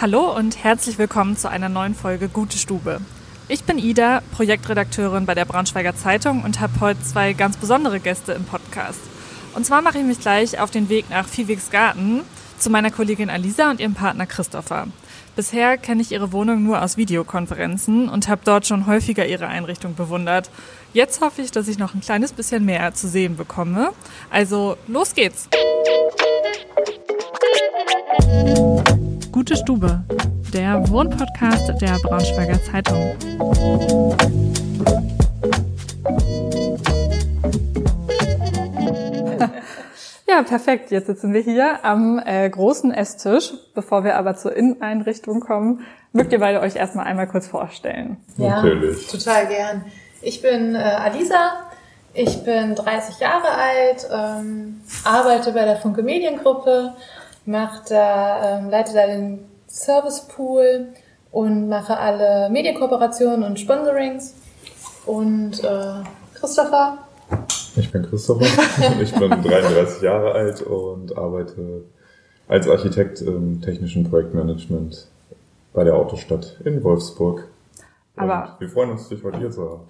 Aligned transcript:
Hallo 0.00 0.34
und 0.34 0.64
herzlich 0.64 0.96
willkommen 0.96 1.36
zu 1.36 1.50
einer 1.50 1.68
neuen 1.68 1.94
Folge 1.94 2.30
Gute 2.30 2.56
Stube. 2.56 3.02
Ich 3.48 3.64
bin 3.64 3.76
Ida, 3.76 4.22
Projektredakteurin 4.32 5.26
bei 5.26 5.34
der 5.34 5.44
Braunschweiger 5.44 5.94
Zeitung 5.94 6.42
und 6.42 6.58
habe 6.58 6.80
heute 6.80 7.02
zwei 7.02 7.34
ganz 7.34 7.58
besondere 7.58 8.00
Gäste 8.00 8.32
im 8.32 8.44
Podcast. 8.44 9.00
Und 9.54 9.66
zwar 9.66 9.82
mache 9.82 9.98
ich 9.98 10.04
mich 10.04 10.18
gleich 10.18 10.58
auf 10.58 10.70
den 10.70 10.88
Weg 10.88 11.10
nach 11.10 11.28
Viehwegsgarten 11.28 12.22
zu 12.58 12.70
meiner 12.70 12.90
Kollegin 12.90 13.28
Alisa 13.28 13.70
und 13.70 13.78
ihrem 13.78 13.92
Partner 13.92 14.24
Christopher. 14.24 14.86
Bisher 15.36 15.76
kenne 15.76 16.00
ich 16.00 16.12
ihre 16.12 16.32
Wohnung 16.32 16.64
nur 16.64 16.80
aus 16.80 16.96
Videokonferenzen 16.96 18.08
und 18.08 18.26
habe 18.26 18.40
dort 18.42 18.66
schon 18.66 18.86
häufiger 18.86 19.26
ihre 19.26 19.48
Einrichtung 19.48 19.96
bewundert. 19.96 20.48
Jetzt 20.94 21.20
hoffe 21.20 21.42
ich, 21.42 21.50
dass 21.50 21.68
ich 21.68 21.76
noch 21.76 21.92
ein 21.92 22.00
kleines 22.00 22.32
bisschen 22.32 22.64
mehr 22.64 22.94
zu 22.94 23.06
sehen 23.06 23.36
bekomme. 23.36 23.90
Also 24.30 24.78
los 24.86 25.14
geht's! 25.14 25.46
Gute 29.40 29.56
Stube, 29.56 30.04
der 30.52 30.86
Wohnpodcast 30.90 31.68
der 31.80 31.98
Braunschweiger 32.02 32.62
Zeitung. 32.62 33.16
Ja, 40.28 40.42
perfekt. 40.42 40.90
Jetzt 40.90 41.06
sitzen 41.06 41.32
wir 41.32 41.40
hier 41.40 41.82
am 41.86 42.20
äh, 42.22 42.50
großen 42.50 42.92
Esstisch. 42.92 43.54
Bevor 43.74 44.04
wir 44.04 44.16
aber 44.16 44.36
zur 44.36 44.54
Inneneinrichtung 44.54 45.40
kommen, 45.40 45.86
mögt 46.12 46.32
ihr 46.32 46.40
beide 46.40 46.60
euch 46.60 46.76
erstmal 46.76 47.06
einmal 47.06 47.26
kurz 47.26 47.46
vorstellen. 47.46 48.18
Ja, 48.36 48.56
Natürlich. 48.56 49.06
total 49.06 49.46
gern. 49.46 49.86
Ich 50.20 50.42
bin 50.42 50.74
äh, 50.74 50.78
Alisa, 50.78 51.70
ich 52.12 52.44
bin 52.44 52.74
30 52.74 53.20
Jahre 53.20 53.48
alt, 53.48 54.06
ähm, 54.12 54.82
arbeite 55.04 55.52
bei 55.52 55.64
der 55.64 55.76
Funke 55.76 56.02
Mediengruppe, 56.02 56.92
mache 57.46 57.82
da, 57.88 58.58
ähm, 58.58 58.70
leite 58.70 58.94
da 58.94 59.06
den 59.06 59.40
Service 59.68 60.26
Pool 60.28 60.88
und 61.30 61.68
mache 61.68 61.96
alle 61.96 62.50
Medienkooperationen 62.50 63.44
und 63.44 63.58
Sponsorings. 63.58 64.34
Und 65.06 65.62
äh, 65.64 66.02
Christopher? 66.34 66.98
Ich 67.76 67.90
bin 67.90 68.02
Christopher, 68.02 68.46
ich 69.00 69.12
bin 69.12 69.30
33 69.30 70.02
Jahre 70.02 70.32
alt 70.32 70.62
und 70.62 71.16
arbeite 71.16 71.82
als 72.48 72.68
Architekt 72.68 73.20
im 73.20 73.60
technischen 73.60 74.10
Projektmanagement 74.10 75.06
bei 75.72 75.84
der 75.84 75.94
Autostadt 75.94 76.56
in 76.64 76.82
Wolfsburg. 76.82 77.44
Aber 78.16 78.56
wir 78.58 78.68
freuen 78.68 78.90
uns, 78.90 79.08
dich 79.08 79.22
heute 79.22 79.38
hier 79.38 79.50
zu 79.50 79.62
haben. 79.62 79.84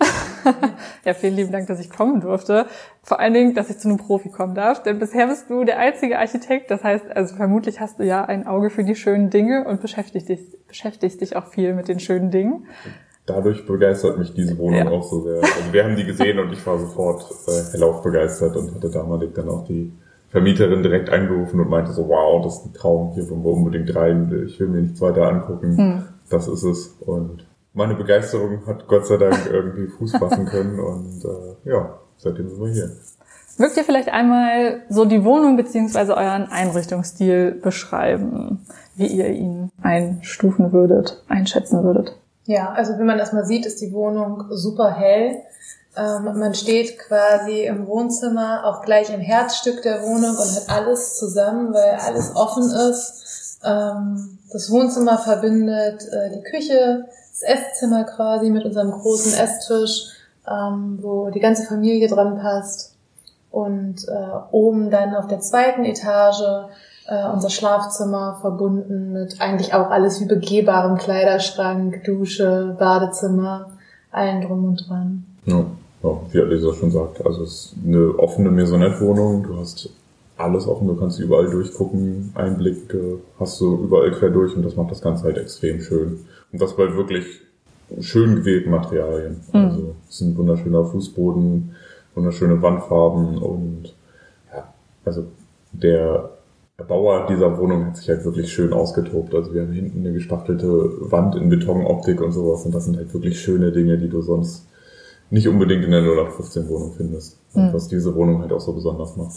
ja, 1.05 1.15
vielen 1.15 1.37
lieben 1.37 1.53
Dank, 1.53 1.67
dass 1.67 1.81
ich 1.81 1.91
kommen 1.91 2.21
durfte. 2.21 2.67
Vor 3.03 3.19
allen 3.19 3.35
Dingen, 3.35 3.55
dass 3.55 3.71
ich 3.71 3.79
zu 3.79 3.89
einem 3.89 3.99
Profi 3.99 4.31
kommen 4.31 4.55
darf. 4.55 4.83
Denn 4.83 4.99
bisher 4.99 5.27
bist 5.27 5.51
du 5.51 5.65
der 5.65 5.79
einzige 5.79 6.19
Architekt. 6.19 6.71
Das 6.71 6.85
heißt, 6.85 7.07
also 7.15 7.35
vermutlich 7.35 7.81
hast 7.81 7.99
du 7.99 8.05
ja 8.05 8.25
ein 8.25 8.47
Auge 8.47 8.71
für 8.71 8.85
die 8.85 8.95
schönen 8.95 9.31
Dinge 9.31 9.67
und 9.67 9.81
beschäftigst 9.81 10.29
dich, 10.29 10.41
beschäftigst 10.69 11.21
dich 11.21 11.37
auch 11.37 11.47
viel 11.47 11.75
mit 11.75 11.89
den 11.89 12.01
schönen 12.01 12.31
Dingen. 12.31 12.67
Dadurch 13.27 13.67
begeistert 13.67 14.19
mich 14.19 14.35
diese 14.35 14.59
Wohnung 14.59 14.87
ja. 14.87 14.89
auch 14.89 15.03
so 15.03 15.23
sehr. 15.23 15.37
Also 15.43 15.73
wir 15.73 15.85
haben 15.85 15.97
die 15.97 16.05
gesehen 16.05 16.39
und 16.39 16.53
ich 16.53 16.67
war 16.67 16.79
sofort 16.79 17.25
äh, 17.49 17.73
hellauf 17.73 18.03
begeistert 18.03 18.57
und 18.57 18.75
hatte 18.75 18.91
damalig 18.91 19.35
dann 19.35 19.49
auch 19.49 19.65
die 19.65 19.93
Vermieterin 20.31 20.83
direkt 20.83 21.11
angerufen 21.11 21.61
und 21.61 21.69
meinte 21.69 21.93
so, 21.93 22.09
wow, 22.09 22.43
das 22.43 22.59
ist 22.59 22.67
ein 22.67 22.73
Traum, 22.73 23.13
hier 23.15 23.29
wollen 23.29 23.45
wir 23.45 23.51
unbedingt 23.51 23.95
rein, 23.95 24.45
ich 24.47 24.59
will 24.61 24.69
mir 24.69 24.83
nichts 24.83 25.01
weiter 25.01 25.29
angucken. 25.29 25.77
Hm. 25.77 26.03
Das 26.29 26.47
ist 26.47 26.63
es. 26.63 26.97
Und 27.01 27.47
meine 27.73 27.95
Begeisterung 27.95 28.67
hat 28.67 28.87
Gott 28.89 29.07
sei 29.07 29.17
Dank 29.17 29.47
irgendwie 29.51 29.87
Fuß 29.87 30.17
fassen 30.17 30.47
können 30.47 30.81
und 30.81 31.25
äh, 31.25 31.71
ja, 31.71 31.99
seitdem 32.17 32.49
sind 32.49 32.61
wir 32.61 32.73
hier. 32.73 32.91
Mögt 33.59 33.77
ihr 33.77 33.85
vielleicht 33.85 34.09
einmal 34.09 34.83
so 34.89 35.05
die 35.05 35.25
Wohnung 35.25 35.57
beziehungsweise 35.57 36.17
euren 36.17 36.51
Einrichtungsstil 36.51 37.53
beschreiben, 37.53 38.67
wie 38.97 39.07
ihr 39.07 39.29
ihn 39.29 39.71
einstufen 39.83 40.73
würdet, 40.73 41.23
einschätzen 41.29 41.85
würdet? 41.85 42.17
Ja, 42.47 42.73
also 42.73 42.99
wie 42.99 43.05
man 43.05 43.19
das 43.19 43.33
mal 43.33 43.45
sieht, 43.45 43.67
ist 43.67 43.81
die 43.81 43.93
Wohnung 43.93 44.47
super 44.51 44.91
hell. 44.91 45.37
Ähm, 45.97 46.39
man 46.39 46.55
steht 46.55 46.99
quasi 46.99 47.65
im 47.65 47.87
Wohnzimmer 47.87 48.65
auch 48.65 48.83
gleich 48.83 49.13
im 49.13 49.21
Herzstück 49.21 49.83
der 49.83 50.03
Wohnung 50.03 50.31
und 50.31 50.57
hat 50.57 50.69
alles 50.69 51.19
zusammen, 51.19 51.75
weil 51.75 51.97
alles 52.01 52.35
offen 52.35 52.65
ist. 52.65 53.59
Ähm, 53.63 54.39
das 54.53 54.71
Wohnzimmer 54.71 55.19
verbindet 55.19 56.09
äh, 56.11 56.31
die 56.31 56.43
Küche, 56.43 57.07
Esszimmer 57.43 58.05
quasi 58.05 58.51
mit 58.51 58.65
unserem 58.65 58.91
großen 58.91 59.33
Esstisch, 59.35 60.09
ähm, 60.49 60.99
wo 61.01 61.31
die 61.31 61.41
ganze 61.41 61.67
Familie 61.67 62.09
dran 62.09 62.39
passt. 62.39 62.95
Und 63.51 64.07
äh, 64.09 64.53
oben 64.53 64.91
dann 64.91 65.15
auf 65.15 65.27
der 65.27 65.41
zweiten 65.41 65.85
Etage 65.85 66.43
äh, 67.07 67.29
unser 67.33 67.51
Schlafzimmer 67.51 68.39
verbunden 68.41 69.13
mit 69.13 69.41
eigentlich 69.41 69.75
auch 69.75 69.91
alles 69.91 70.21
wie 70.21 70.27
begehbarem 70.27 70.97
Kleiderschrank, 70.97 72.05
Dusche, 72.05 72.77
Badezimmer, 72.79 73.73
allen 74.13 74.43
drum 74.43 74.65
und 74.65 74.89
dran. 74.89 75.25
Ja, 75.47 75.65
ja 76.03 76.11
wie 76.31 76.41
Alisa 76.41 76.73
schon 76.75 76.93
sagt, 76.93 77.27
also 77.27 77.43
es 77.43 77.51
ist 77.51 77.75
eine 77.85 78.15
offene 78.19 78.51
Maisonette-Wohnung. 78.51 79.43
Du 79.43 79.59
hast 79.59 79.91
alles 80.41 80.67
offen, 80.67 80.89
du 80.89 80.97
kannst 80.97 81.19
überall 81.21 81.51
durchgucken, 81.51 82.33
Einblick 82.35 82.95
hast 83.39 83.61
du 83.61 83.85
überall 83.85 84.11
quer 84.13 84.31
durch 84.31 84.57
und 84.57 84.63
das 84.65 84.77
macht 84.77 84.91
das 84.91 85.03
Ganze 85.03 85.25
halt 85.25 85.39
extrem 85.39 85.81
schön. 85.81 86.21
Und 86.53 86.61
das 86.61 86.77
bei 86.77 86.95
wirklich 86.95 87.25
schön 88.01 88.37
gewählten 88.37 88.71
Materialien. 88.71 89.41
Mhm. 89.53 89.61
Also 89.61 89.95
es 90.09 90.19
sind 90.19 90.37
wunderschöner 90.37 90.85
Fußboden, 90.85 91.75
wunderschöne 92.15 92.61
Wandfarben 92.63 93.39
und 93.39 93.95
ja, 94.53 94.73
also 95.05 95.25
der 95.73 96.31
Bauer 96.89 97.27
dieser 97.29 97.59
Wohnung 97.59 97.87
hat 97.87 97.97
sich 97.97 98.09
halt 98.09 98.25
wirklich 98.25 98.53
schön 98.53 98.73
ausgetobt. 98.73 99.35
Also 99.35 99.53
wir 99.53 99.63
haben 99.63 99.73
hinten 99.73 100.01
eine 100.01 100.13
gestaffelte 100.13 101.11
Wand 101.11 101.35
in 101.35 101.49
Betonoptik 101.49 102.21
und 102.21 102.33
sowas 102.33 102.65
und 102.65 102.75
das 102.75 102.87
sind 102.87 102.97
halt 102.97 103.13
wirklich 103.13 103.41
schöne 103.41 103.73
Dinge, 103.73 103.99
die 103.99 104.09
du 104.09 104.23
sonst 104.23 104.67
nicht 105.31 105.47
unbedingt 105.47 105.85
in 105.85 105.91
der 105.91 106.01
0815 106.01 106.69
Wohnung 106.69 106.93
findest. 106.97 107.39
Mhm. 107.55 107.73
Was 107.73 107.89
diese 107.89 108.15
Wohnung 108.15 108.41
halt 108.41 108.53
auch 108.53 108.61
so 108.61 108.73
besonders 108.73 109.17
macht. 109.17 109.37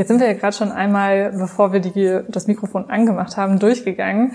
Jetzt 0.00 0.08
sind 0.08 0.18
wir 0.18 0.28
ja 0.28 0.32
gerade 0.32 0.56
schon 0.56 0.72
einmal, 0.72 1.30
bevor 1.32 1.74
wir 1.74 1.80
die, 1.80 2.20
das 2.26 2.46
Mikrofon 2.46 2.88
angemacht 2.88 3.36
haben, 3.36 3.58
durchgegangen. 3.58 4.34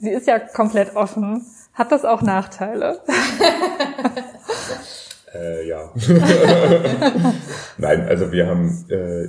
Sie 0.00 0.10
ist 0.10 0.26
ja 0.26 0.40
komplett 0.40 0.96
offen. 0.96 1.46
Hat 1.72 1.92
das 1.92 2.04
auch 2.04 2.20
Nachteile? 2.20 2.98
äh, 5.32 5.68
ja. 5.68 5.88
Nein, 7.78 8.08
also 8.08 8.32
wir 8.32 8.48
haben 8.48 8.86
äh, 8.88 9.28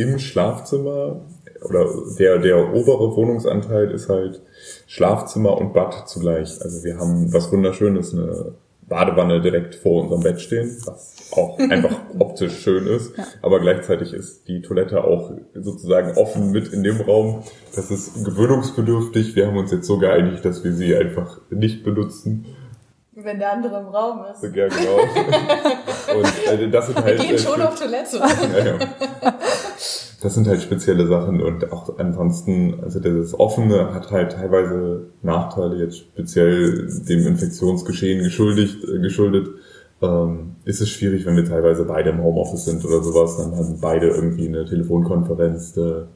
im 0.00 0.20
Schlafzimmer 0.20 1.22
oder 1.64 1.86
der, 2.16 2.38
der 2.38 2.72
obere 2.72 3.16
Wohnungsanteil 3.16 3.90
ist 3.90 4.08
halt 4.08 4.40
Schlafzimmer 4.86 5.58
und 5.58 5.72
Bad 5.72 6.08
zugleich. 6.08 6.62
Also 6.62 6.84
wir 6.84 6.96
haben 6.96 7.32
was 7.32 7.50
Wunderschönes, 7.50 8.14
eine 8.14 8.54
Badewanne 8.88 9.40
direkt 9.40 9.74
vor 9.74 10.02
unserem 10.02 10.22
Bett 10.22 10.40
stehen, 10.40 10.76
was 10.86 11.30
auch 11.32 11.58
einfach 11.70 11.96
optisch 12.18 12.58
schön 12.58 12.86
ist. 12.86 13.16
Ja. 13.16 13.26
Aber 13.42 13.60
gleichzeitig 13.60 14.12
ist 14.12 14.48
die 14.48 14.62
Toilette 14.62 15.04
auch 15.04 15.32
sozusagen 15.54 16.16
offen 16.16 16.50
mit 16.50 16.72
in 16.72 16.82
dem 16.82 17.00
Raum. 17.00 17.42
Das 17.74 17.90
ist 17.90 18.24
gewöhnungsbedürftig. 18.24 19.36
Wir 19.36 19.46
haben 19.46 19.56
uns 19.56 19.70
jetzt 19.70 19.86
so 19.86 19.98
geeinigt, 19.98 20.44
dass 20.44 20.64
wir 20.64 20.72
sie 20.72 20.96
einfach 20.96 21.40
nicht 21.50 21.84
benutzen. 21.84 22.46
Wenn 23.12 23.40
der 23.40 23.52
andere 23.52 23.80
im 23.80 23.88
Raum 23.88 24.24
ist. 24.32 24.42
Ja, 24.54 24.68
genau. 24.68 24.98
Und 26.16 26.60
äh, 26.60 26.70
das 26.70 26.86
sind 26.86 27.02
halt. 27.02 27.20
Wir 27.20 27.28
gehen 27.28 27.38
schon 27.38 27.60
auf 27.60 27.78
Toilette. 27.78 28.16
ja, 28.16 28.64
ja 28.64 28.78
das 30.20 30.34
sind 30.34 30.48
halt 30.48 30.60
spezielle 30.62 31.06
Sachen 31.06 31.40
und 31.40 31.72
auch 31.72 31.98
ansonsten, 31.98 32.80
also 32.82 32.98
das 32.98 33.38
Offene 33.38 33.94
hat 33.94 34.10
halt 34.10 34.32
teilweise 34.32 35.06
Nachteile, 35.22 35.76
jetzt 35.76 35.98
speziell 35.98 36.88
dem 37.08 37.26
Infektionsgeschehen 37.26 38.24
geschuldigt, 38.24 38.78
geschuldet. 39.00 39.48
Ähm, 40.00 40.56
ist 40.64 40.80
es 40.80 40.90
schwierig, 40.90 41.26
wenn 41.26 41.36
wir 41.36 41.44
teilweise 41.44 41.84
beide 41.84 42.10
im 42.10 42.22
Homeoffice 42.22 42.64
sind 42.64 42.84
oder 42.84 43.02
sowas, 43.02 43.36
dann 43.36 43.56
haben 43.56 43.80
beide 43.80 44.08
irgendwie 44.08 44.48
eine 44.48 44.64
Telefonkonferenz, 44.64 45.72
der 45.72 46.08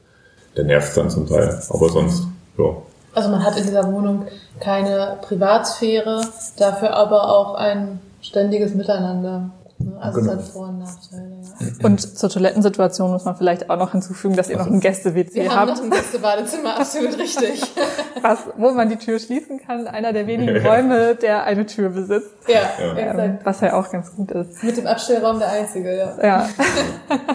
nervt 0.63 0.95
dann 0.95 1.09
zum 1.09 1.27
Teil. 1.27 1.59
Aber 1.69 1.89
sonst, 1.89 2.27
ja. 2.57 2.75
Also 3.13 3.29
man 3.29 3.43
hat 3.43 3.57
in 3.57 3.63
dieser 3.63 3.91
Wohnung 3.91 4.25
keine 4.59 5.17
Privatsphäre, 5.21 6.21
dafür 6.57 6.93
aber 6.93 7.29
auch 7.29 7.55
ein 7.55 7.99
ständiges 8.21 8.73
Miteinander. 8.73 9.51
Ne? 9.85 9.97
Also 9.99 10.19
genau. 10.19 10.33
es 10.33 10.37
hat 10.39 10.45
Vor- 10.45 10.67
und 10.69 10.79
Nachteile. 10.79 11.37
Ja. 11.59 11.85
Und 11.85 11.99
zur 11.99 12.29
Toilettensituation 12.29 13.11
muss 13.11 13.25
man 13.25 13.35
vielleicht 13.35 13.69
auch 13.69 13.77
noch 13.77 13.91
hinzufügen, 13.91 14.35
dass 14.35 14.49
ihr 14.49 14.57
noch 14.57 14.67
ein 14.67 14.79
Gäste-WC 14.79 15.47
habt. 15.47 15.51
Wir 15.51 15.55
haben 15.55 15.69
noch 15.69 15.83
ein 15.83 15.89
Gästebadezimmer, 15.89 16.75
absolut 16.79 17.17
richtig. 17.17 17.73
Was, 18.21 18.39
wo 18.57 18.71
man 18.71 18.89
die 18.89 18.97
Tür 18.97 19.19
schließen 19.19 19.59
kann, 19.59 19.87
einer 19.87 20.13
der 20.13 20.27
wenigen 20.27 20.65
Räume, 20.65 21.15
der 21.15 21.43
eine 21.43 21.65
Tür 21.65 21.89
besitzt. 21.89 22.31
Ja, 22.47 22.61
ja. 22.79 23.19
Ähm, 23.19 23.39
was 23.43 23.61
ja 23.61 23.79
auch 23.79 23.89
ganz 23.91 24.15
gut 24.15 24.31
ist. 24.31 24.63
Mit 24.63 24.77
dem 24.77 24.87
Abstellraum 24.87 25.39
der 25.39 25.49
einzige, 25.49 25.95
ja. 25.97 26.17
Ja. 26.21 26.49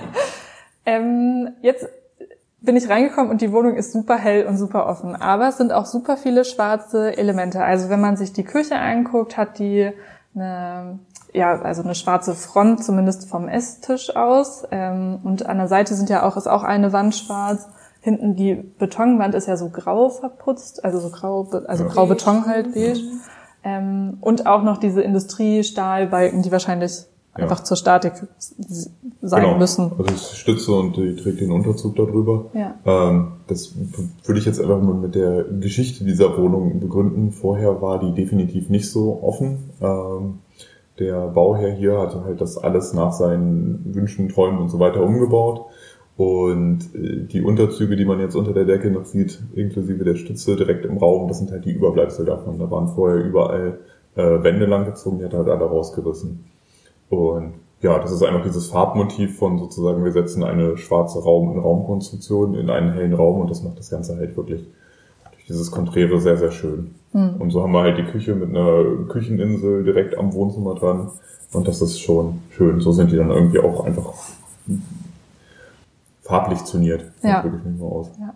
ähm, 0.87 1.51
jetzt 1.63 1.89
bin 2.61 2.77
ich 2.77 2.89
reingekommen 2.89 3.31
und 3.31 3.41
die 3.41 3.53
Wohnung 3.53 3.77
ist 3.77 3.93
super 3.93 4.17
hell 4.17 4.47
und 4.47 4.57
super 4.57 4.87
offen. 4.87 5.15
Aber 5.15 5.49
es 5.49 5.57
sind 5.57 5.73
auch 5.73 5.87
super 5.87 6.17
viele 6.17 6.45
schwarze 6.45 7.17
Elemente. 7.17 7.63
Also 7.63 7.89
wenn 7.89 8.01
man 8.01 8.17
sich 8.17 8.33
die 8.33 8.45
Küche 8.45 8.77
anguckt, 8.77 9.37
hat 9.37 9.59
die 9.59 9.93
eine 10.35 10.99
ja, 11.33 11.61
also 11.61 11.83
eine 11.83 11.95
schwarze 11.95 12.35
Front, 12.35 12.83
zumindest 12.85 13.29
vom 13.29 13.49
Esstisch 13.49 14.15
aus. 14.17 14.65
Ähm, 14.71 15.19
und 15.25 15.47
an 15.47 15.59
der 15.59 15.69
Seite 15.69 15.95
sind 15.95 16.09
ja 16.11 16.23
auch, 16.27 16.37
ist 16.37 16.47
auch 16.49 16.63
eine 16.63 16.93
Wand 16.93 17.15
schwarz. 17.15 17.67
hinten 18.01 18.37
die 18.37 18.55
Betonwand 18.55 19.35
ist 19.35 19.49
ja 19.49 19.57
so 19.57 19.71
grau 19.71 20.09
verputzt, 20.09 20.85
also 20.85 21.01
so 21.01 21.11
grau, 21.11 21.49
also 21.67 21.85
Ja. 21.85 21.91
grau 21.91 22.07
Beton 22.07 22.47
halt 22.47 22.73
beige. 22.73 23.01
Ähm, 23.65 24.19
und 24.21 24.47
auch 24.47 24.63
noch 24.63 24.79
diese 24.79 25.03
Industriestahlbalken, 25.03 26.43
die 26.43 26.53
wahrscheinlich 26.53 27.05
Ja. 27.37 27.43
einfach 27.45 27.61
zur 27.65 27.77
Statik 27.77 28.13
sein 29.21 29.43
genau. 29.43 29.59
müssen. 29.59 29.93
Also 29.99 30.15
es 30.15 30.37
Stütze 30.37 30.73
und 30.73 30.97
die 30.97 31.17
trägt 31.17 31.41
den 31.41 31.51
Unterzug 31.51 31.97
darüber. 31.97 32.47
Ja. 32.55 32.75
Ähm, 32.87 33.33
das 33.49 33.75
würde 34.25 34.39
ich 34.39 34.47
jetzt 34.47 34.61
einfach 34.61 34.81
mal 34.81 34.95
mit 34.95 35.15
der 35.15 35.45
Geschichte 35.45 36.05
dieser 36.05 36.37
Wohnung 36.39 36.79
begründen. 36.81 37.33
Vorher 37.33 37.83
war 37.83 37.99
die 37.99 38.13
definitiv 38.15 38.71
nicht 38.71 38.91
so 38.91 39.21
offen. 39.23 39.71
Ähm, 39.83 40.39
der 40.99 41.29
Bauherr 41.29 41.73
hier 41.73 41.99
hatte 41.99 42.25
halt 42.25 42.41
das 42.41 42.59
alles 42.59 42.93
nach 42.93 43.13
seinen 43.13 43.95
Wünschen, 43.95 44.29
Träumen 44.29 44.59
und 44.61 44.69
so 44.69 44.79
weiter 44.79 45.03
umgebaut. 45.03 45.67
Und 46.17 46.95
äh, 46.95 47.27
die 47.27 47.43
Unterzüge, 47.43 47.97
die 47.97 48.05
man 48.05 48.21
jetzt 48.21 48.35
unter 48.35 48.53
der 48.53 48.65
Decke 48.65 48.91
noch 48.91 49.05
sieht, 49.05 49.39
inklusive 49.55 50.05
der 50.05 50.17
Stütze 50.17 50.57
direkt 50.57 50.85
im 50.85 50.99
Raum, 50.99 51.29
das 51.29 51.39
sind 51.39 51.53
halt 51.53 51.65
die 51.65 51.73
Überbleibsel 51.73 52.25
davon. 52.25 52.59
Da 52.59 52.71
waren 52.71 52.89
vorher 52.89 53.25
überall 53.25 53.79
äh, 54.17 54.43
Wände 54.43 54.67
langgezogen, 54.67 55.21
die 55.21 55.25
hat 55.25 55.33
er 55.33 55.41
halt 55.41 55.49
alle 55.49 55.65
rausgerissen. 55.65 56.45
Und 57.09 57.55
ja, 57.81 57.99
das 58.01 58.11
ist 58.11 58.23
einfach 58.25 58.43
dieses 58.43 58.69
Farbmotiv 58.69 59.39
von 59.39 59.59
sozusagen, 59.59 60.05
wir 60.05 60.11
setzen 60.11 60.43
eine 60.43 60.77
schwarze 60.77 61.23
Raum-in-Raum-Konstruktion 61.23 62.55
in 62.55 62.71
einen 62.71 62.93
hellen 62.93 63.15
Raum 63.15 63.41
und 63.41 63.51
das 63.51 63.63
macht 63.63 63.79
das 63.79 63.91
Ganze 63.91 64.17
halt 64.17 64.37
wirklich 64.37 64.67
dieses 65.49 65.71
Konträre 65.71 66.21
sehr, 66.21 66.37
sehr 66.37 66.51
schön. 66.53 66.95
Und 67.13 67.51
so 67.51 67.63
haben 67.63 67.73
wir 67.73 67.81
halt 67.83 67.97
die 67.99 68.05
Küche 68.05 68.35
mit 68.35 68.51
einer 68.51 68.85
Kücheninsel 69.09 69.83
direkt 69.83 70.17
am 70.19 70.33
Wohnzimmer 70.35 70.75
dran 70.75 71.11
und 71.53 71.67
das 71.67 71.81
ist 71.81 71.99
schon 72.01 72.41
schön. 72.51 72.81
So 72.81 72.93
sind 72.93 73.11
die 73.11 73.17
dann 73.17 73.31
irgendwie 73.31 73.59
auch 73.61 73.85
einfach 73.87 74.13
farblich 76.23 76.65
zoniert. 76.65 77.01
Sieht 77.23 77.31
Ja. 77.31 77.45
wirklich 77.45 77.65
nicht 77.65 77.79
mehr 77.81 77.89
aus. 77.89 78.11
Ja. 78.21 78.35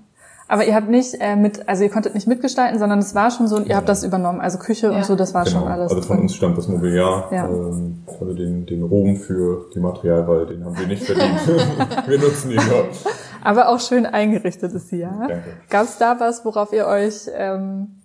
Aber 0.48 0.66
ihr 0.66 0.74
habt 0.74 0.90
nicht 0.90 1.14
äh, 1.20 1.36
mit, 1.36 1.66
also 1.68 1.82
ihr 1.82 1.88
konntet 1.90 2.14
nicht 2.14 2.26
mitgestalten, 2.26 2.78
sondern 2.78 2.98
es 2.98 3.14
war 3.14 3.30
schon 3.30 3.48
so 3.48 3.56
und 3.56 3.68
ihr 3.68 3.76
habt 3.76 3.88
das 3.88 4.04
übernommen. 4.04 4.40
Also 4.40 4.58
Küche 4.58 4.88
Ja. 4.88 4.96
und 4.96 5.04
so, 5.04 5.14
das 5.16 5.32
war 5.32 5.44
Genau. 5.44 5.60
schon 5.60 5.68
alles. 5.68 5.90
Also 5.90 6.02
von 6.02 6.16
drin. 6.16 6.24
uns 6.24 6.34
stammt 6.34 6.58
das 6.58 6.68
Mobiliar. 6.68 7.28
Ja. 7.32 7.48
Ähm, 7.48 8.02
also 8.20 8.34
den, 8.34 8.66
den 8.66 8.82
Ruhm 8.82 9.16
für 9.16 9.66
die 9.74 9.80
Materialwahl, 9.80 10.46
den 10.46 10.64
haben 10.64 10.78
wir 10.78 10.86
nicht 10.86 11.04
verdient. 11.04 11.40
wir 12.06 12.18
nutzen 12.18 12.50
ihn 12.50 12.56
ja. 12.58 12.62
Aber 13.44 13.68
auch 13.68 13.80
schön 13.80 14.06
eingerichtet 14.06 14.72
ist 14.72 14.88
sie, 14.88 14.98
ja. 14.98 15.28
Gab 15.70 15.84
es 15.84 15.98
da 15.98 16.18
was, 16.20 16.44
worauf 16.44 16.72
ihr 16.72 16.86
euch, 16.86 17.28
ähm, 17.34 17.96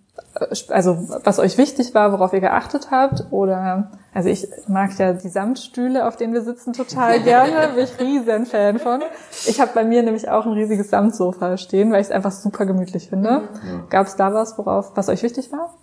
also 0.69 0.97
was 1.23 1.39
euch 1.39 1.57
wichtig 1.57 1.93
war, 1.93 2.11
worauf 2.11 2.33
ihr 2.33 2.39
geachtet 2.39 2.89
habt? 2.91 3.25
Oder, 3.31 3.91
also 4.13 4.29
ich 4.29 4.47
mag 4.67 4.97
ja 4.97 5.13
die 5.13 5.29
Samtstühle, 5.29 6.07
auf 6.07 6.15
denen 6.15 6.33
wir 6.33 6.41
sitzen, 6.41 6.73
total 6.73 7.19
gerne. 7.23 7.73
Bin 7.75 7.83
ich 7.83 7.99
riesen 7.99 8.45
Fan 8.45 8.79
von. 8.79 9.01
Ich 9.45 9.59
habe 9.61 9.71
bei 9.73 9.83
mir 9.83 10.03
nämlich 10.03 10.29
auch 10.29 10.45
ein 10.45 10.53
riesiges 10.53 10.89
Samtsofa 10.89 11.57
stehen, 11.57 11.91
weil 11.91 12.01
ich 12.01 12.07
es 12.07 12.11
einfach 12.11 12.31
super 12.31 12.65
gemütlich 12.65 13.09
finde. 13.09 13.47
Gab 13.89 14.07
es 14.07 14.15
da 14.15 14.33
was, 14.33 14.57
worauf, 14.57 14.95
was 14.95 15.09
euch 15.09 15.23
wichtig 15.23 15.51
war? 15.51 15.73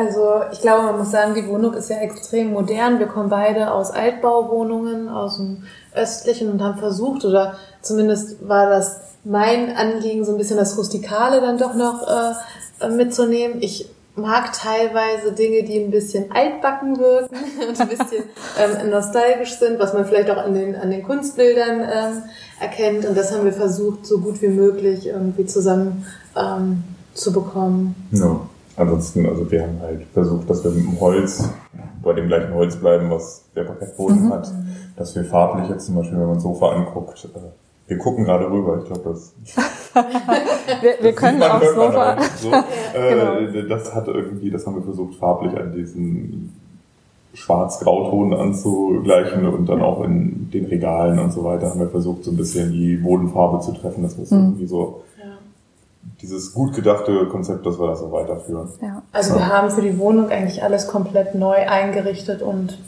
Also 0.00 0.40
ich 0.50 0.62
glaube, 0.62 0.84
man 0.84 0.98
muss 0.98 1.10
sagen, 1.10 1.34
die 1.34 1.46
Wohnung 1.46 1.74
ist 1.74 1.90
ja 1.90 1.98
extrem 1.98 2.52
modern. 2.52 2.98
Wir 2.98 3.06
kommen 3.06 3.28
beide 3.28 3.70
aus 3.70 3.90
Altbauwohnungen, 3.90 5.10
aus 5.10 5.36
dem 5.36 5.64
östlichen 5.94 6.50
und 6.50 6.62
haben 6.62 6.78
versucht, 6.78 7.26
oder 7.26 7.56
zumindest 7.82 8.48
war 8.48 8.70
das 8.70 9.00
mein 9.24 9.76
Anliegen, 9.76 10.24
so 10.24 10.32
ein 10.32 10.38
bisschen 10.38 10.56
das 10.56 10.78
Rustikale 10.78 11.42
dann 11.42 11.58
doch 11.58 11.74
noch 11.74 12.06
äh, 12.80 12.88
mitzunehmen. 12.88 13.58
Ich 13.60 13.90
mag 14.16 14.54
teilweise 14.54 15.32
Dinge, 15.32 15.64
die 15.64 15.78
ein 15.78 15.90
bisschen 15.90 16.32
altbacken 16.32 16.98
wirken 16.98 17.36
und 17.68 17.78
ein 17.78 17.88
bisschen 17.88 18.24
ähm, 18.58 18.90
nostalgisch 18.90 19.58
sind, 19.58 19.78
was 19.78 19.92
man 19.92 20.06
vielleicht 20.06 20.30
auch 20.30 20.38
an 20.38 20.54
den, 20.54 20.76
an 20.76 20.90
den 20.90 21.02
Kunstbildern 21.02 21.80
ähm, 21.80 22.22
erkennt. 22.58 23.04
Und 23.04 23.18
das 23.18 23.32
haben 23.32 23.44
wir 23.44 23.52
versucht, 23.52 24.06
so 24.06 24.20
gut 24.20 24.40
wie 24.40 24.48
möglich 24.48 25.08
irgendwie 25.08 25.44
zusammen 25.44 26.06
ähm, 26.34 26.84
zu 27.12 27.34
bekommen. 27.34 27.94
Ja. 28.12 28.40
Ansonsten, 28.80 29.26
also 29.26 29.50
wir 29.50 29.62
haben 29.62 29.78
halt 29.82 30.02
versucht, 30.14 30.48
dass 30.48 30.64
wir 30.64 30.70
mit 30.70 30.84
dem 30.84 31.00
Holz, 31.00 31.48
bei 32.02 32.14
dem 32.14 32.28
gleichen 32.28 32.54
Holz 32.54 32.76
bleiben, 32.76 33.10
was 33.10 33.44
der 33.54 33.64
Parkettboden 33.64 34.32
hat, 34.32 34.50
dass 34.96 35.14
wir 35.14 35.24
farblich 35.24 35.68
jetzt 35.68 35.84
zum 35.84 35.96
Beispiel, 35.96 36.18
wenn 36.18 36.26
man 36.26 36.36
ein 36.36 36.40
Sofa 36.40 36.70
anguckt, 36.70 37.28
äh, 37.34 37.38
wir 37.88 37.98
gucken 37.98 38.24
gerade 38.24 38.50
rüber, 38.50 38.78
ich 38.80 38.86
glaube, 38.86 39.10
das 39.10 39.34
Wir, 40.80 40.94
wir 41.02 41.12
können 41.12 41.40
man, 41.40 41.50
aufs 41.50 41.74
Sofa. 41.74 42.16
so. 42.36 42.52
äh, 42.98 43.68
Das 43.68 43.94
hat 43.94 44.08
irgendwie, 44.08 44.50
das 44.50 44.66
haben 44.66 44.76
wir 44.76 44.82
versucht, 44.82 45.16
farblich 45.16 45.54
an 45.58 45.72
diesen 45.72 46.56
Schwarz-Grauton 47.34 48.32
anzugleichen 48.32 49.46
und 49.46 49.68
dann 49.68 49.82
auch 49.82 50.02
in 50.04 50.50
den 50.52 50.66
Regalen 50.66 51.18
und 51.18 51.32
so 51.32 51.44
weiter 51.44 51.68
haben 51.68 51.80
wir 51.80 51.88
versucht, 51.88 52.24
so 52.24 52.30
ein 52.30 52.36
bisschen 52.36 52.72
die 52.72 52.96
Bodenfarbe 52.96 53.60
zu 53.60 53.72
treffen, 53.72 54.02
dass 54.02 54.16
wir 54.16 54.24
es 54.24 54.32
irgendwie 54.32 54.66
so. 54.66 55.02
Dieses 56.22 56.52
gut 56.54 56.74
gedachte 56.74 57.26
Konzept, 57.28 57.64
dass 57.66 57.78
wir 57.78 57.88
das 57.88 58.00
so 58.00 58.10
weiterführen. 58.12 58.68
Ja. 58.82 59.02
Also 59.12 59.34
wir 59.34 59.46
haben 59.48 59.70
für 59.70 59.82
die 59.82 59.98
Wohnung 59.98 60.30
eigentlich 60.30 60.62
alles 60.62 60.86
komplett 60.86 61.34
neu 61.34 61.56
eingerichtet 61.66 62.42
und 62.42 62.78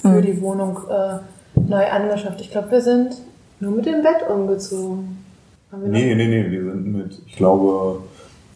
für 0.00 0.20
die 0.22 0.40
Wohnung 0.42 0.78
äh, 0.88 1.18
neu 1.60 1.86
angeschafft. 1.90 2.40
Ich 2.40 2.50
glaube, 2.50 2.70
wir 2.70 2.80
sind 2.82 3.16
nur 3.60 3.72
mit 3.72 3.86
dem 3.86 4.02
Bett 4.02 4.28
umgezogen. 4.28 5.24
Nee, 5.72 6.14
nee, 6.14 6.26
nee, 6.26 6.50
wir 6.50 6.62
sind 6.72 6.86
mit, 6.86 7.22
ich 7.26 7.36
glaube, 7.36 8.00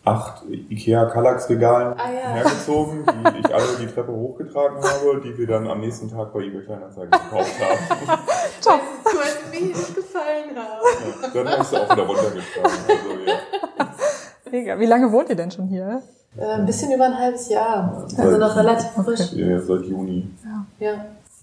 acht 0.05 0.43
Ikea 0.49 1.07
Kallax-Regalen 1.07 1.95
Ah, 1.99 2.11
ja. 2.13 2.29
hergezogen, 2.35 3.05
die 3.07 3.41
ich 3.49 3.55
alle 3.55 3.65
die 3.81 3.87
Treppe 3.87 4.13
hochgetragen 4.13 4.79
habe, 4.79 5.21
die 5.25 5.37
wir 5.37 5.47
dann 5.47 5.67
am 5.69 5.81
nächsten 5.81 6.11
Tag 6.11 6.33
bei 6.33 6.41
eBay 6.41 6.63
Kleinanzeigen 6.65 7.11
gekauft 7.11 7.53
haben. 7.61 8.19
Top. 8.63 8.81
Weil 9.05 9.13
sie 9.53 9.61
mir 9.61 9.67
nicht 9.69 9.95
gefallen 9.95 10.57
haben. 10.57 11.35
Ja, 11.35 11.43
dann 11.45 11.59
hast 11.59 11.73
du 11.73 11.77
auch 11.79 11.91
wieder 11.93 12.07
runtergetragen. 12.07 12.71
Also, 12.89 13.27
ja. 13.27 13.35
Mega. 14.51 14.79
Wie 14.79 14.87
lange 14.87 15.11
wohnt 15.13 15.29
ihr 15.29 15.37
denn 15.37 15.51
schon 15.51 15.67
hier? 15.67 16.03
Äh, 16.37 16.45
ein 16.45 16.67
bisschen 16.67 16.93
über 16.93 17.05
ein 17.05 17.19
halbes 17.19 17.49
Jahr. 17.49 18.07
Also 18.17 18.39
noch 18.39 18.57
relativ 18.57 18.91
frisch. 18.91 19.33
Ja, 19.33 19.61
seit 19.61 19.83
Juni. 19.85 20.31
Ja. 20.79 20.93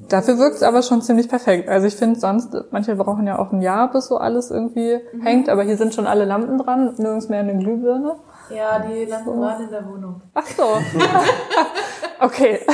Dafür 0.09 0.37
wirkt 0.37 0.57
es 0.57 0.63
aber 0.63 0.81
schon 0.81 1.01
ziemlich 1.01 1.29
perfekt. 1.29 1.69
Also 1.69 1.87
ich 1.87 1.95
finde 1.95 2.19
sonst, 2.19 2.49
manche 2.71 2.95
brauchen 2.95 3.25
ja 3.27 3.39
auch 3.39 3.51
ein 3.53 3.61
Jahr, 3.61 3.91
bis 3.91 4.07
so 4.07 4.17
alles 4.17 4.51
irgendwie 4.51 4.99
hängt, 5.21 5.47
aber 5.47 5.63
hier 5.63 5.77
sind 5.77 5.93
schon 5.93 6.05
alle 6.05 6.25
Lampen 6.25 6.57
dran, 6.57 6.93
nirgends 6.97 7.29
mehr 7.29 7.39
eine 7.39 7.57
Glühbirne. 7.57 8.15
ja, 8.49 8.79
die 8.79 9.05
Lampen 9.05 9.39
waren 9.39 9.63
in 9.63 9.69
der 9.69 9.85
Wohnung. 9.87 10.21
Ach 10.33 10.45
so. 10.47 10.63
okay. 12.19 12.59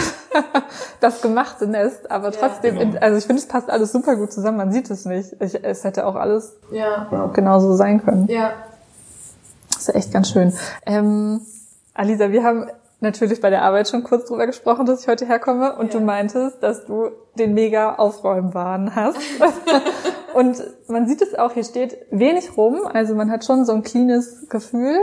Das 1.02 1.22
gemachte 1.22 1.66
Nest, 1.68 2.10
aber 2.12 2.32
trotzdem, 2.32 2.78
genau. 2.78 3.00
also 3.02 3.18
ich 3.18 3.26
finde, 3.26 3.42
es 3.42 3.48
passt 3.48 3.70
alles 3.72 3.92
super 3.92 4.16
gut 4.16 4.32
zusammen, 4.32 4.58
man 4.58 4.72
sieht 4.72 4.90
es 4.92 5.04
nicht. 5.06 5.36
Ich, 5.42 5.62
es 5.64 5.84
hätte 5.84 6.06
auch 6.06 6.16
alles 6.16 6.56
Ja. 6.72 7.08
Ja. 7.12 7.26
genauso 7.34 7.74
sein 7.74 8.02
können. 8.04 8.28
Ja. 8.28 8.52
Das 9.82 9.90
ist 9.90 9.96
echt 9.96 10.14
ganz 10.14 10.30
schön. 10.30 10.54
Ähm, 10.86 11.42
Alisa, 11.96 12.32
wir 12.32 12.44
haben 12.44 12.70
natürlich 13.00 13.42
bei 13.42 13.50
der 13.50 13.64
Arbeit 13.64 13.90
schon 13.90 14.04
kurz 14.04 14.28
drüber 14.28 14.46
gesprochen, 14.46 14.86
dass 14.86 15.02
ich 15.02 15.08
heute 15.08 15.26
herkomme 15.26 15.76
und 15.76 15.92
Ja. 15.92 16.00
du 16.00 16.06
meintest, 16.06 16.62
dass 16.62 16.86
du 16.86 17.10
den 17.40 17.56
mega 17.56 17.96
Aufräumwahn 17.96 18.94
hast. 18.96 19.18
und 20.36 20.64
man 20.88 21.08
sieht 21.08 21.24
es 21.24 21.34
auch, 21.34 21.54
hier 21.54 21.64
steht 21.64 21.98
wenig 22.12 22.56
rum, 22.58 22.82
also 22.94 23.16
man 23.16 23.32
hat 23.32 23.44
schon 23.44 23.66
so 23.66 23.72
ein 23.72 23.82
cleanes 23.82 24.48
Gefühl. 24.50 25.00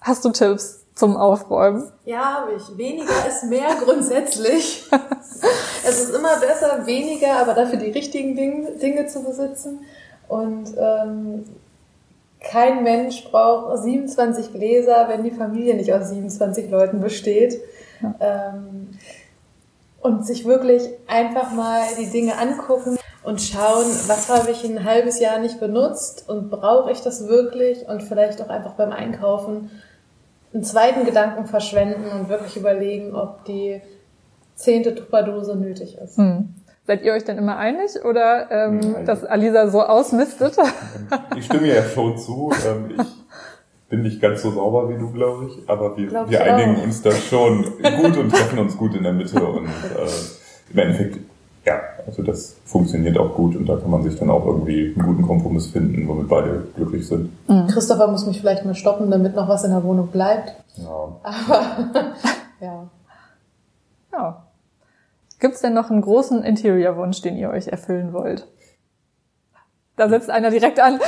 Hast 0.00 0.24
du 0.24 0.30
Tipps 0.30 0.86
zum 0.94 1.18
Aufräumen? 1.18 1.92
Ja, 2.06 2.40
habe 2.40 2.52
ich. 2.56 2.78
Weniger 2.78 3.26
ist 3.28 3.44
mehr 3.44 3.68
grundsätzlich. 3.84 4.88
es 5.86 6.04
ist 6.04 6.14
immer 6.14 6.36
besser, 6.38 6.86
weniger, 6.86 7.34
aber 7.34 7.52
dafür 7.52 7.78
die 7.78 7.90
richtigen 7.90 8.34
Dinge, 8.34 8.70
Dinge 8.78 9.06
zu 9.08 9.22
besitzen. 9.22 9.80
Und 10.26 10.74
ähm, 10.78 11.44
kein 12.50 12.82
Mensch 12.82 13.24
braucht 13.24 13.82
27 13.82 14.52
Gläser, 14.52 15.08
wenn 15.08 15.24
die 15.24 15.30
Familie 15.30 15.74
nicht 15.74 15.92
aus 15.92 16.10
27 16.10 16.70
Leuten 16.70 17.00
besteht. 17.00 17.60
Ähm, 18.20 18.98
und 20.00 20.26
sich 20.26 20.44
wirklich 20.44 20.82
einfach 21.06 21.52
mal 21.52 21.80
die 21.98 22.10
Dinge 22.10 22.36
angucken 22.36 22.98
und 23.22 23.40
schauen, 23.40 23.86
was 24.06 24.28
habe 24.28 24.50
ich 24.50 24.62
ein 24.62 24.84
halbes 24.84 25.18
Jahr 25.18 25.38
nicht 25.38 25.58
benutzt 25.58 26.28
und 26.28 26.50
brauche 26.50 26.92
ich 26.92 27.00
das 27.00 27.26
wirklich 27.26 27.88
und 27.88 28.02
vielleicht 28.02 28.42
auch 28.42 28.50
einfach 28.50 28.72
beim 28.72 28.92
Einkaufen 28.92 29.70
einen 30.52 30.62
zweiten 30.62 31.06
Gedanken 31.06 31.46
verschwenden 31.46 32.06
und 32.10 32.28
wirklich 32.28 32.56
überlegen, 32.56 33.14
ob 33.14 33.46
die 33.46 33.80
zehnte 34.54 34.94
Tupperdose 34.94 35.56
nötig 35.56 35.96
ist. 35.96 36.18
Hm. 36.18 36.54
Seid 36.86 37.02
ihr 37.02 37.12
euch 37.14 37.24
denn 37.24 37.38
immer 37.38 37.56
einig 37.56 38.04
oder 38.04 38.50
ähm, 38.50 38.80
Nein. 38.80 39.06
dass 39.06 39.24
Alisa 39.24 39.68
so 39.68 39.82
ausmistet? 39.82 40.56
Ich 41.36 41.46
stimme 41.46 41.68
ja 41.74 41.82
schon 41.82 42.16
zu. 42.18 42.52
Ähm, 42.66 42.94
ich 42.98 43.88
bin 43.88 44.02
nicht 44.02 44.20
ganz 44.20 44.42
so 44.42 44.50
sauber 44.50 44.88
wie 44.90 44.98
du, 44.98 45.10
glaube 45.10 45.46
ich, 45.46 45.68
aber 45.68 45.96
wir, 45.96 46.08
Glaub 46.08 46.30
wir 46.30 46.42
einigen 46.42 46.76
auch. 46.76 46.82
uns 46.84 47.02
da 47.02 47.10
schon 47.12 47.64
gut 47.80 48.16
und 48.16 48.30
treffen 48.30 48.58
uns 48.58 48.76
gut 48.76 48.94
in 48.94 49.02
der 49.02 49.12
Mitte 49.12 49.42
und 49.44 49.66
äh, 49.66 50.72
im 50.72 50.78
Endeffekt, 50.78 51.18
ja, 51.64 51.80
also 52.06 52.22
das 52.22 52.56
funktioniert 52.64 53.16
auch 53.18 53.34
gut 53.34 53.56
und 53.56 53.66
da 53.66 53.76
kann 53.76 53.90
man 53.90 54.02
sich 54.02 54.18
dann 54.18 54.30
auch 54.30 54.44
irgendwie 54.46 54.94
einen 54.96 55.06
guten 55.06 55.22
Kompromiss 55.22 55.66
finden, 55.68 56.06
womit 56.08 56.28
beide 56.28 56.66
glücklich 56.76 57.06
sind. 57.06 57.30
Christopher 57.72 58.08
muss 58.08 58.26
mich 58.26 58.40
vielleicht 58.40 58.64
mal 58.64 58.74
stoppen, 58.74 59.10
damit 59.10 59.34
noch 59.34 59.48
was 59.48 59.64
in 59.64 59.70
der 59.70 59.82
Wohnung 59.84 60.08
bleibt. 60.08 60.54
Ja. 60.76 61.16
Aber. 61.22 61.62
Ja. 62.60 62.88
Gibt's 65.44 65.60
denn 65.60 65.74
noch 65.74 65.90
einen 65.90 66.00
großen 66.00 66.42
Interior-Wunsch, 66.42 67.20
den 67.20 67.36
ihr 67.36 67.50
euch 67.50 67.68
erfüllen 67.68 68.14
wollt? 68.14 68.46
Da 69.94 70.08
setzt 70.08 70.30
einer 70.30 70.50
direkt 70.50 70.80
an. 70.80 70.98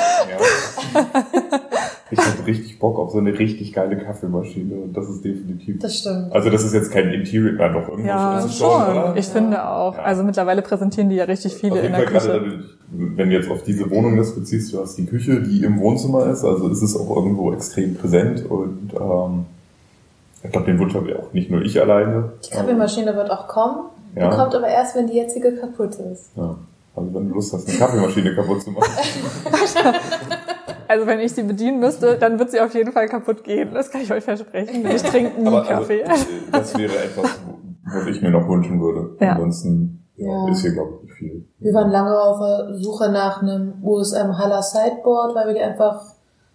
ja. 0.94 1.02
Ich 2.10 2.18
habe 2.18 2.46
richtig 2.46 2.78
Bock 2.78 2.98
auf 2.98 3.12
so 3.12 3.18
eine 3.18 3.36
richtig 3.38 3.72
geile 3.72 3.96
Kaffeemaschine 3.96 4.74
und 4.74 4.92
das 4.94 5.08
ist 5.08 5.24
definitiv. 5.24 5.78
Das 5.80 5.96
stimmt. 5.96 6.34
Also 6.34 6.50
das 6.50 6.64
ist 6.64 6.74
jetzt 6.74 6.92
kein 6.92 7.08
Interior, 7.14 7.54
na 7.56 7.70
doch 7.70 7.88
irgendwo 7.88 8.06
Ja, 8.10 8.38
ist 8.40 8.44
es 8.44 8.58
schon. 8.58 8.70
schon, 8.70 8.90
oder? 8.90 9.16
Ich 9.16 9.24
finde 9.24 9.66
auch. 9.66 9.96
Ja. 9.96 10.02
Also 10.02 10.22
mittlerweile 10.22 10.60
präsentieren 10.60 11.08
die 11.08 11.16
ja 11.16 11.24
richtig 11.24 11.54
viele 11.54 11.72
Auf 11.72 11.78
in 11.78 11.84
jeden 11.84 11.96
der 11.96 12.04
Fall 12.04 12.12
gerade, 12.20 12.40
Küche. 12.44 12.58
dadurch, 12.92 13.16
wenn 13.16 13.30
du 13.30 13.36
jetzt 13.36 13.50
auf 13.50 13.62
diese 13.62 13.90
Wohnung 13.90 14.18
das 14.18 14.34
beziehst, 14.34 14.70
du 14.70 14.82
hast 14.82 14.96
die 14.98 15.06
Küche, 15.06 15.40
die 15.40 15.64
im 15.64 15.80
Wohnzimmer 15.80 16.26
ist, 16.26 16.44
also 16.44 16.68
ist 16.68 16.82
es 16.82 16.94
auch 16.94 17.08
irgendwo 17.16 17.54
extrem 17.54 17.94
präsent 17.94 18.44
und 18.50 18.92
ähm, 19.00 19.46
ich 20.42 20.52
glaube, 20.52 20.66
den 20.66 20.78
Wunsch 20.78 20.94
habe 20.94 21.10
ich 21.10 21.16
auch 21.16 21.32
nicht 21.32 21.50
nur 21.50 21.62
ich 21.62 21.80
alleine. 21.80 22.32
Die 22.44 22.50
Kaffeemaschine 22.50 23.16
wird 23.16 23.30
auch 23.30 23.48
kommen. 23.48 23.86
Ja. 24.16 24.30
Die 24.30 24.36
kommt 24.36 24.54
aber 24.54 24.68
erst, 24.68 24.96
wenn 24.96 25.06
die 25.06 25.14
jetzige 25.14 25.54
kaputt 25.54 25.94
ist. 25.96 26.30
Ja. 26.36 26.56
Also 26.94 27.14
wenn 27.14 27.28
du 27.28 27.34
Lust 27.34 27.52
hast, 27.52 27.68
eine 27.68 27.78
Kaffeemaschine 27.78 28.34
kaputt 28.34 28.62
zu 28.62 28.70
machen. 28.70 28.90
Also 30.88 31.06
wenn 31.06 31.18
ich 31.18 31.32
sie 31.32 31.42
bedienen 31.42 31.80
müsste, 31.80 32.16
dann 32.16 32.38
wird 32.38 32.50
sie 32.52 32.60
auf 32.60 32.72
jeden 32.74 32.92
Fall 32.92 33.08
kaputt 33.08 33.42
gehen. 33.42 33.70
Das 33.74 33.90
kann 33.90 34.02
ich 34.02 34.12
euch 34.12 34.22
versprechen. 34.22 34.84
Denn 34.84 34.94
ich 34.94 35.02
trinke 35.02 35.40
nie 35.40 35.48
Aber 35.48 35.64
Kaffee. 35.64 36.04
Also, 36.04 36.26
das 36.52 36.78
wäre 36.78 36.94
etwas, 36.96 37.40
was 37.92 38.06
ich 38.06 38.22
mir 38.22 38.30
noch 38.30 38.48
wünschen 38.48 38.80
würde. 38.80 39.16
Ja. 39.20 39.32
Ansonsten 39.32 40.04
ja, 40.14 40.28
Ja. 40.28 40.48
ist 40.50 40.60
hier, 40.60 40.72
glaube 40.72 40.92
ich, 40.94 41.02
nicht 41.02 41.14
viel. 41.14 41.44
Wir 41.58 41.74
waren 41.74 41.90
lange 41.90 42.16
auf 42.16 42.38
der 42.38 42.74
Suche 42.78 43.10
nach 43.10 43.42
einem 43.42 43.74
USM 43.82 44.38
Haller 44.38 44.62
Sideboard, 44.62 45.34
weil 45.34 45.48
wir 45.48 45.54
die 45.54 45.60
einfach 45.60 46.02